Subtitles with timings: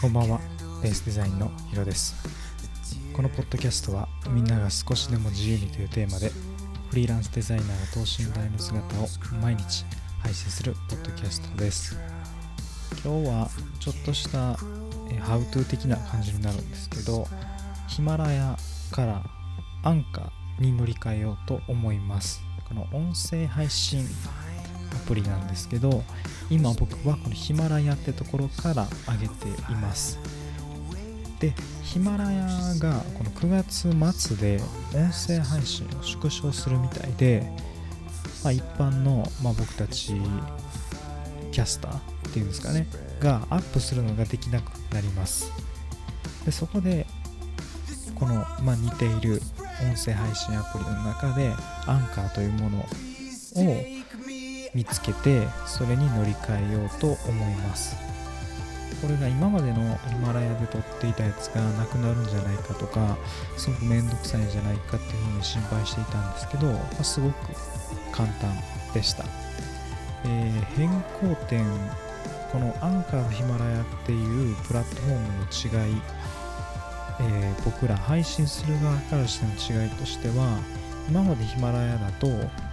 [0.00, 0.40] こんばんは。
[0.82, 2.14] ベースデザインのヒロです。
[3.12, 6.30] このポッドキャストはみんなが少しでも自由にというテーマで
[6.88, 9.08] フリーランスデザイナーが等身大の姿を
[9.42, 9.84] 毎日
[10.20, 11.98] 配信するポッドキャストです。
[13.04, 14.54] 今日はちょっとした
[15.20, 17.26] ハウトゥー的な感じになるんですけど
[17.88, 18.56] ヒマラヤ
[18.90, 19.22] から
[19.82, 22.40] アンカーに乗り換えようと思います。
[22.66, 24.06] この音声配信
[25.08, 26.04] プリなんですけど
[26.50, 30.18] 今僕はこのヒマラヤってところから上げています。
[31.40, 32.46] でヒマラヤ
[32.78, 34.60] がこの9月末で
[34.92, 37.50] 音声配信を縮小するみたいで、
[38.42, 40.14] まあ、一般の、まあ、僕たち
[41.52, 42.00] キャスターっ
[42.32, 42.88] ていうんですかね
[43.20, 45.50] がアップするのができなくなります。
[46.44, 47.06] でそこで
[48.14, 49.40] この、まあ、似ている
[49.80, 51.54] 音声配信アプリの中で
[51.86, 52.84] アンカーというものを
[54.78, 57.96] 見つけてそれに乗り換えようと思います。
[59.02, 63.16] これが今までのヒマラヤで撮っていたやつがなくなるんじゃないかとか
[63.56, 67.34] すごくめんどくさいんじゃないかっていうふうに心配していたんですけど、まあ、すごく
[68.10, 68.56] 簡単
[68.94, 69.24] でした、
[70.24, 70.88] えー、変
[71.20, 71.64] 更点
[72.50, 76.02] このアンカーのヒマラヤっていうプラットフォームの違い、
[77.20, 80.58] えー、僕ら配信する側からしての違いとしては
[81.08, 82.26] 今までヒマラヤだと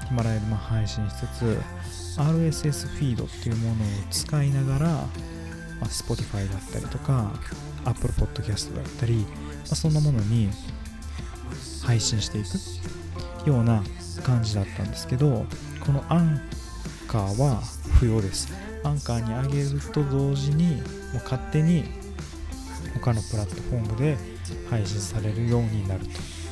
[0.08, 1.62] ヒマラヤでま配信しつつ
[2.18, 5.02] RSS フィードっていうものを使いながら、ま
[5.82, 7.34] あ、Spotify だったりとか
[7.86, 9.26] Apple Podcast だったり、ま
[9.72, 10.50] あ、そんなものに
[11.84, 12.44] 配信してい
[13.44, 13.84] くような
[14.24, 15.46] 感じだったんですけど
[15.86, 16.42] このアン
[17.08, 17.62] カーは
[18.00, 18.52] 不要です。
[18.84, 21.86] アンカーに上げると同時にもう勝手に
[22.94, 24.18] 他のプラットフォームで
[24.70, 26.45] 配信されるようになると。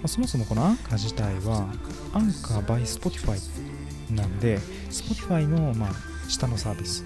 [0.00, 1.68] まあ、そもそもこのアンカー自体は
[2.14, 3.38] アンカー by Spotify
[4.14, 5.90] なんで Spotify のま
[6.28, 7.04] 下のサービス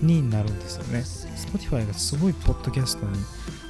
[0.00, 1.00] になるんですよね。
[1.00, 3.18] Spotify がすごいポッドキャストに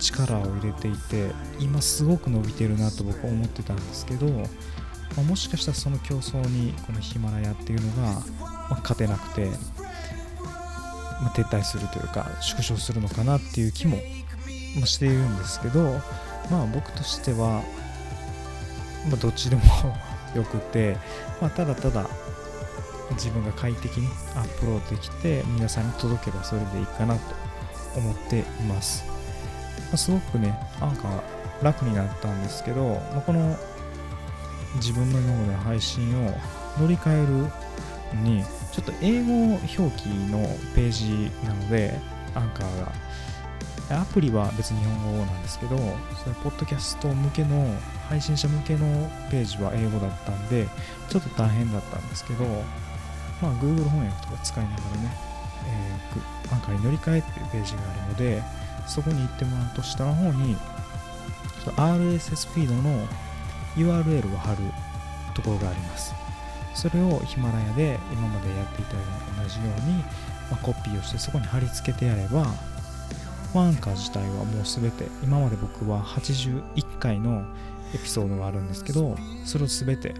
[0.00, 4.42] 力を入れていて今すごく伸びてるなと僕は思ってたんですけど、ま
[5.18, 8.02] あ、もしかしたらその競争にこのヒマラヤっていうのが、
[8.40, 9.46] まあ、勝てなくて、
[11.23, 13.96] ま、撤退するというか縮小するのかなっていう気も
[14.84, 16.00] しているんですけど
[16.50, 17.62] まあ僕としては
[19.09, 19.63] まあ、どっちでも
[20.35, 20.97] よくて、
[21.41, 22.07] まあ、ただただ
[23.13, 27.20] 自分が快適にアップロードできて皆さんに届けばそれでいいかなと
[27.97, 29.15] 思っています、ま
[29.95, 31.23] あ、すごくねなんか
[31.63, 33.57] 楽になったんですけど、まあ、この
[34.77, 36.35] 自分の今までの配信を
[36.79, 37.27] 乗り換え
[38.15, 40.39] るにちょっと英語表記の
[40.75, 41.98] ページなので
[42.35, 42.92] アンカーが
[43.91, 45.83] アプリは別に日本語なんですけど、そ
[46.31, 47.67] のポッドキャスト向けの、
[48.09, 50.67] 配信者向けのページは英語だったんで、
[51.09, 52.45] ちょっと大変だったんですけど、
[53.41, 55.17] まあ、Google 翻訳とか使いながらね、
[55.67, 58.42] えー、アンカーに乗り換えっていうページがあるので、
[58.87, 60.57] そこに行ってもらうと下の方に、
[61.77, 63.07] RSS フィードの
[63.77, 64.59] URL を貼る
[65.35, 66.15] ところがあります。
[66.75, 69.03] それをヒマラヤで今までやっていたよ
[69.39, 69.95] うに同じように、
[70.51, 72.47] まあ、コピーをしてそこに貼り付けてやれば、
[73.61, 77.45] アンカー自体はもうすべて今まで僕は81回の
[77.95, 80.15] エピソードがあるんですけどそれをすべて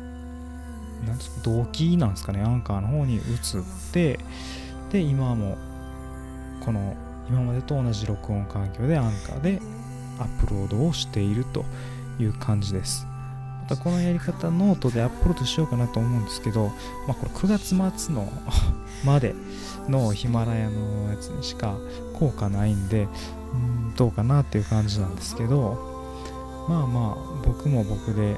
[1.07, 3.23] なんですか動機なんですかねアンカーの方に移っ
[3.93, 4.19] て
[4.91, 5.59] で今も
[6.61, 6.97] この
[7.29, 9.61] 今までと同じ録音環境でアンカーで
[10.19, 11.65] アップロードをしていると
[12.19, 13.07] いう感じです。
[13.63, 16.67] またこのやり方ノートでアップロードしようかなと思うんですけど、
[17.09, 18.31] まあ、これ9月末の
[19.05, 19.35] まで
[19.89, 21.77] のヒマラヤのやつにしか
[22.15, 28.37] 効果ないんで、うんどうかなっていう感じなんですけど、まあまあ、僕も僕で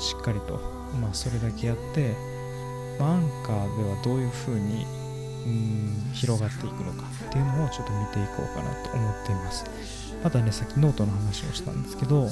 [0.00, 0.60] しっかりと、
[1.00, 2.14] まあそれだけやって、
[2.98, 4.84] まあ、アンカーではどういう風に
[5.46, 9.64] うん広がっていくのかっていうのをちょっと見ていこうかなと思っています。
[10.22, 12.28] またね、さっきノートの話をしたんですけど、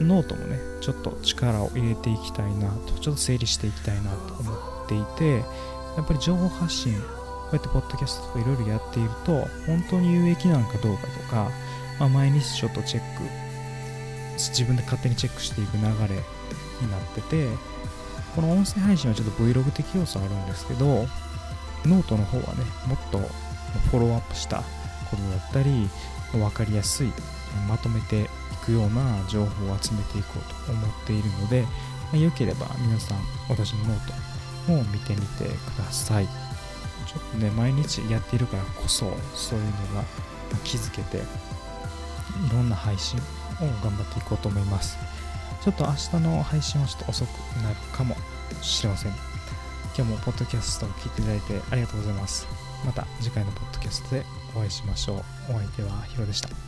[0.00, 5.44] ノートもね、ちょっと力を入れていきたいなと、ちょっと整理していきたいなと思っていて、
[5.96, 11.50] やっぱり情報発信こうやってポッドキャストとかいろいろやっていると、本当に有益なのかどうかとか、
[12.00, 13.22] まあ、毎日ちょっとチェック、
[14.38, 17.48] 自分で勝手にチェックしていく流れになってて、
[18.34, 21.06] この音声配信はちょっと Vlog 的要素あるんですけど、
[21.84, 23.18] ノートの方はね、もっと
[23.90, 24.62] フォローアップした
[25.10, 25.88] ことだったり、
[26.32, 27.12] 分かりやすい、
[27.68, 28.26] まとめてい
[28.64, 31.68] くような情報を集めていこうと思っているので、ま
[32.14, 33.18] あ、よければ皆さん、
[33.48, 34.33] 私のノート
[34.68, 36.26] も見てみてください。
[36.26, 40.04] ちょっとね、毎日やっているからこそ、そういうのが
[40.64, 41.22] 気づけて、い
[42.52, 43.22] ろんな配信を
[43.82, 44.96] 頑張っていこうと思います。
[45.62, 47.28] ちょっと明日の配信はちょっと遅く
[47.62, 48.16] なるかも
[48.62, 49.12] しれません。
[49.96, 52.64] 今日もポッドキャストを聞いていただいてありがとうございます。
[52.84, 54.24] また次回のポッドキャストで
[54.54, 55.18] お会いしましょう
[55.50, 56.63] お相手はヒロでした